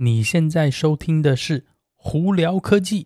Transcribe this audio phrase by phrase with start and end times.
[0.00, 1.60] 你现在收听的是
[1.96, 3.04] 《胡聊科技》。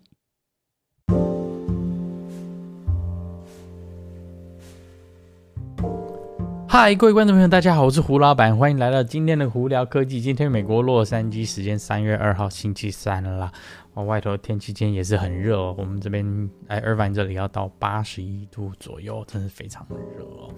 [6.72, 10.20] 嗨，各位观众朋友，大家好，我是胡老板，欢迎来到今天的《胡聊科技》。
[10.22, 13.52] 今天美国洛杉矶时间三月二号星期三啦，
[13.92, 20.48] 外头天气今天也是很热哦，我们这边哎，尔湾这里要到八十一度左右，真是非常的热哦。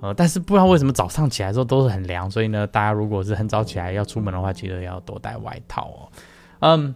[0.00, 6.10] 呃，但是不知道为什么早上起来的时候都是很凉，所以呢，大家如果是很早起来要出门的话，记得要多带外套哦。
[6.58, 6.92] 嗯。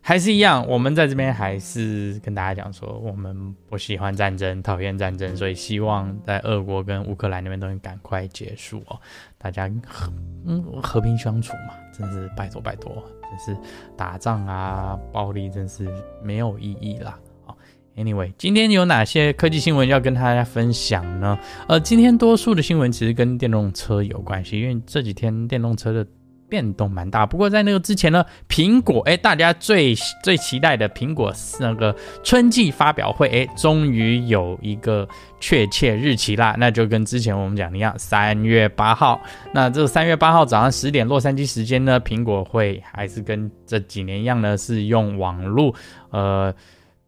[0.00, 8.98] 还是一样，我们在这边还是跟大家讲说，我们不喜欢战争，讨厌战争，所以希望在俄国跟乌克兰那边都能赶快结束哦，
[9.36, 10.10] 大家和
[10.46, 12.90] 嗯和平相处嘛，真是拜托拜托，
[13.22, 13.60] 真是
[13.96, 15.86] 打仗啊，暴力真是
[16.22, 17.18] 没有意义啦。
[17.44, 17.54] 好
[17.94, 21.38] ，Anyway，今天有哪些科技新闻要跟大家分享呢？
[21.68, 26.06] 呃，今天多数的新闻其实跟电动车有关系，因为这几天电动车的。
[26.48, 35.06] 变动蛮大，不过在那个之前呢，苹果哎，大家最最期待的苹果那个春季发表会哎，终于有一个
[35.40, 39.20] 确切日期啦，那就跟之前我们讲的一样，三月八号。
[39.52, 45.74] 那这三月八号早上十点洛杉矶时间呢，苹果会还是跟这几年一样呢，是用网络
[46.10, 46.52] 呃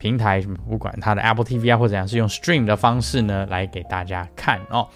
[0.01, 4.89] 平台，不管它的 Apple TV 啊或者怎样，是用 Stream 的方式呢来给大家看哦。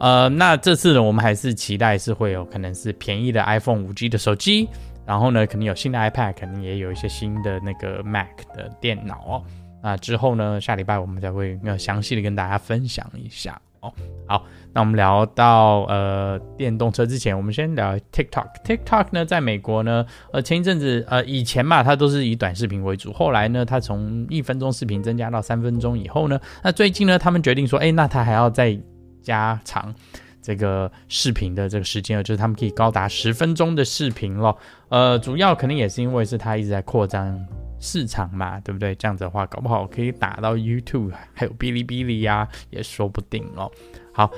[0.00, 4.68] 呃，那这次呢，我们还是期待是会有可能是便宜的 iPhone 五 G 的手机，
[5.06, 9.42] 然后呢，肯定有新的 iPad，肯定也有一些新的那个 Mac 的电脑哦。
[9.80, 13.92] 那之后呢，下礼拜我们才会要详细的跟大家分享一下哦。
[14.26, 18.46] 好，那我们聊到呃电动车之前，我们先聊 TikTok。
[18.64, 28.78] TikTok 呢，在美国呢，呃前一阵子呃以前嘛，它都是以短视频为主，后来呢，它从一分钟视频增加到三分钟以后呢，那最近呢，他们决定说，哎，那它还要再
[29.22, 29.94] 加长
[30.42, 34.56] 这个视频的这个时间，就是他们可以高达十分钟的视频咯。
[34.88, 37.38] 呃，主要可能也是因为是它一直在扩张
[37.80, 38.94] 市场嘛，对不对？
[38.94, 43.70] 这样子的话，搞不好可以打到 YouTube，还有哔哩哔哩呀，也说不定哦。
[44.12, 44.30] 好，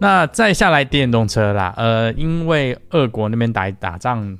[0.00, 4.38] 那再下来电动车啦，呃，因为俄国那边打打仗。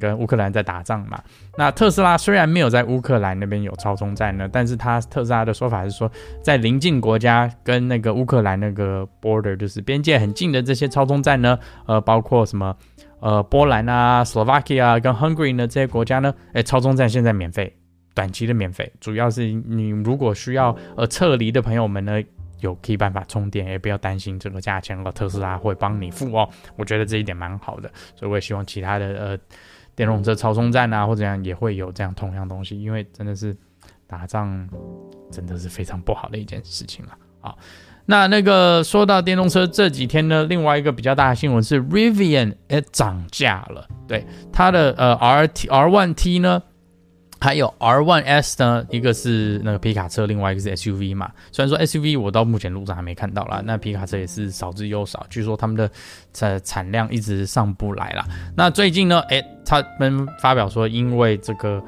[0.00, 1.22] 跟乌克兰在打仗嘛，
[1.58, 6.10] 那特斯拉虽然没有在乌克兰那边有超充站呢，但是他特斯拉的说法是说，
[6.42, 12.74] 在邻近国家跟那个乌克兰那个 border 就是边界很近的这些超充站呢，呃，包括什么
[13.20, 17.76] 呃波兰啊、Slovakia 啊跟 Hungary 呢这些国家呢，哎，超充站现在免费，
[18.14, 22.22] 短期的免费，主要是你如果需要呃撤离的朋友们呢。
[22.60, 26.48] 有可以办法充电，也不要担心这个价钱了，特斯拉会帮你付哦。
[26.76, 29.38] 我觉得这一点蛮好的，所以我也希望其他的呃
[29.94, 33.54] 电动车超充站啊或者怎样也会有这样同样东西，因为真的是
[34.06, 34.66] 打仗
[35.30, 37.12] 真的是非常不好的一件事情了。
[37.40, 37.58] 好，
[38.06, 46.62] 那那个说到电动车这几天呢，另外一个比较大的新闻是 Rivian 也涨价了，对它的呃 RT R1T 呢。
[47.44, 51.30] 还有 R1S 呢，一个是那个皮卡车，另外一个是 SUV 嘛。
[51.52, 55.26] 虽然说 SUV 我到目前路上还没看到啦，那皮卡车也是少之又少。
[55.28, 55.90] 据说他们的
[56.32, 58.24] 产产量一直上不来啦。
[58.56, 61.84] 那最近呢，哎，他们发表说，因为这个，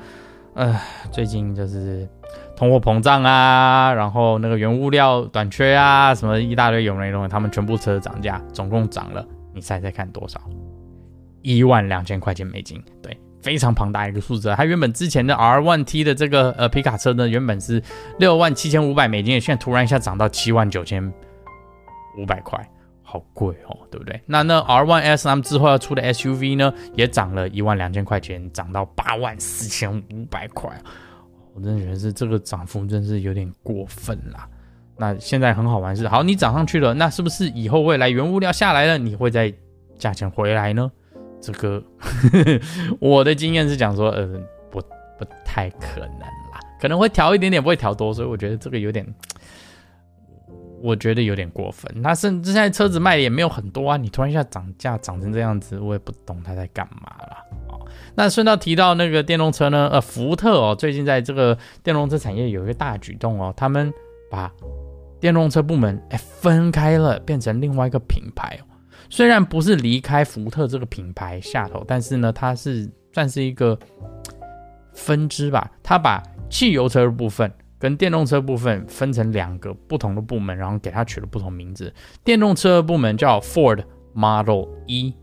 [0.52, 0.78] 呃，
[1.10, 2.06] 最近就是
[2.54, 10.38] 通货膨胀啊，然后那个原物料短缺啊，什么一大堆有没有，他们全部车涨价，总共涨了，你猜猜看多少？
[11.40, 13.18] 一万两千块钱美金，对。
[13.46, 17.80] 非常庞大一个数字，它原本之前的 R1T 的这个呃皮卡车呢，原本是
[18.18, 21.00] 六万七千五百美金，现在突然一下涨到七万九千
[22.18, 22.68] 五百块，
[23.04, 24.20] 好贵哦，对不对？
[24.26, 30.68] 那那 R1S 他们之后要出的 SUV 呢，也涨了一万两千块钱，涨到八万四千五百块，
[31.54, 34.48] 我真的觉得是这个涨幅真是有点过分啦。
[34.96, 39.54] 那现在很好玩是，好，你涨上去了，那是不是以后未来原物料下来了，你会再
[39.96, 40.90] 价钱回来呢？
[41.40, 41.82] 这个
[43.00, 44.26] 我的经验是讲说，呃，
[44.70, 44.80] 不
[45.18, 49.06] 不太可能啦，可能会调一点点，不会调多，所以我觉得这个有点，
[50.82, 51.90] 我觉得有点过分。
[52.02, 57.44] 那甚至现在车子卖的也没有很多啊，你突然一下涨价涨成这样子，我也不懂他在干嘛啦。
[57.68, 63.92] 哦，那顺道提到那个电动车呢，呃，福特哦，最近在这个电动车产业有一个大举动哦，他们
[64.30, 64.50] 把
[65.20, 68.75] 电动车部门哎分开了，变成另外一个品牌哦。
[69.08, 73.78] 虽然不是离开福特这个品牌下头，但是呢，它是算是一个
[74.92, 75.70] 分支吧。
[75.82, 81.92] 它把汽油车的部分跟电动车部分分成两个不同的部门，然后给它取了不同名字。
[82.24, 85.14] 电动车的部门叫 Ford Model E，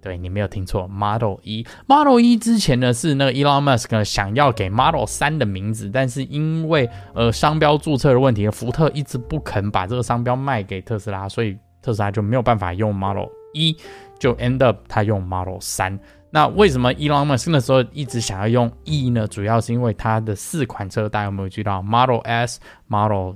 [0.00, 1.66] 对，你没有听错，Model E。
[1.86, 11.56] Model E 之前呢是那个 Elon Musk 想要给 Model 3的名字，但是因为呃商标注册的问题，福特一直不肯把这个商标卖给特斯拉，所以。
[11.84, 13.76] 特斯拉就没有办法用 Model 一，
[14.18, 16.00] 就 end up 他用 Model 三。
[16.30, 19.26] 那为什么 Elon Musk 那时候一直想要用 E 呢？
[19.28, 22.58] 主要是因为它的四款车，大家有没有知道？Model S、
[22.88, 23.34] Model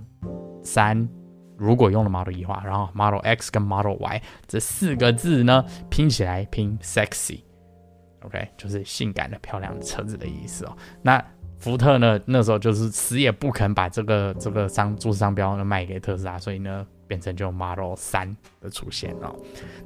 [0.65, 1.09] 三，
[1.57, 10.77] 如果用了 Model E 的话，然后 Model X 跟 Model Y 这四个字呢，拼起来拼 sexy，OK，就是性感的、漂亮的车子的意思哦。
[11.01, 11.25] 那
[11.59, 16.87] 福特呢，那时候就是死也不肯把这个这个商注册商标呢卖给特斯拉，所以呢。
[17.09, 19.35] 变成就 Model 三的出现哦，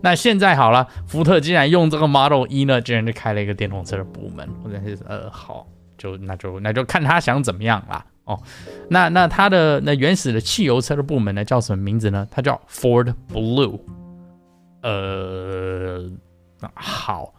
[0.00, 5.64] 那现在好了，福特竟然用这个 Model 一呢，竟然就开了一个电动车的部门，或者是呃好，
[5.96, 8.36] 就那就那就看他想怎么样啦哦。
[8.90, 12.26] 那那他的那原始的汽油车的部门呢，叫什么名字呢？
[12.28, 13.78] 它叫 Ford Blue。
[14.82, 16.10] 呃，
[16.74, 17.32] 好，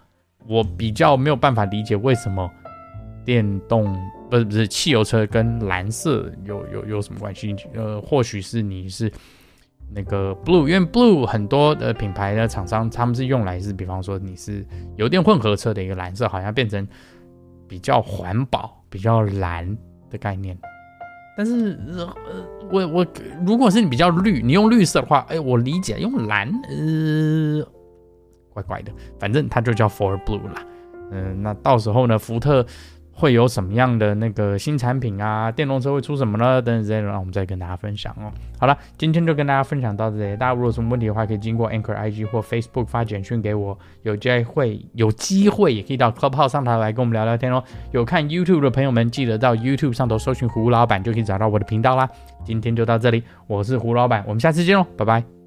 [0.47, 2.49] 我比较没有办法理解为什么
[3.25, 3.95] 电动
[4.29, 7.55] 不是不是汽油车跟蓝色有有有什么关系？
[7.73, 9.11] 呃，或许是你是。
[9.95, 14.65] 那个 blue，因为 blue 很多的品牌的厂商，他们是用来是，比方说你是
[14.95, 16.87] 油电混合车的一个蓝色，好像变成
[17.67, 19.77] 比较环保、比较蓝
[20.09, 20.57] 的概念。
[21.37, 22.11] 但是，呃，
[22.71, 23.07] 我我
[23.45, 27.63] 如果是你比较绿，你用绿色的话，哎，我理解用蓝，呃，
[28.51, 28.91] 怪怪的。
[29.19, 30.65] 反正它就叫 for Blue 啦。
[31.11, 32.65] 嗯、那到时候呢，福特。
[33.15, 35.51] 会有什么样的那个新产品啊？
[35.51, 36.61] 电动车会出什么呢？
[36.61, 38.31] 等等之类的，让我们再跟大家分享哦。
[38.59, 40.35] 好了，今天就跟大家分享到这里。
[40.35, 43.77] 大家如果有什么问题的话，可以经过 Anchor IG 或 Facebook 发简讯给我。
[44.01, 47.63] 有机会有机会也可以到 Clubhouse 上台来跟我们聊聊天哦。
[47.91, 52.09] 有看 YouTube 的朋友们，记得到 YouTube 上头搜寻胡老板，就可以找到我的频道啦。
[52.43, 55.42] 今天就到这里，我是胡老板，我们下次见喽，拜拜。